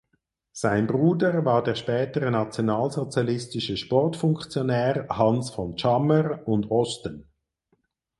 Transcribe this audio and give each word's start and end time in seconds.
Sein 0.51 0.87
Bruder 0.87 1.45
war 1.45 1.63
der 1.63 1.75
spätere 1.75 2.31
nationalsozialistische 2.31 3.77
Sportfunktionär 3.77 5.05
Hans 5.09 5.51
von 5.51 5.75
Tschammer 5.77 6.39
und 6.47 6.71
Osten. 6.71 7.29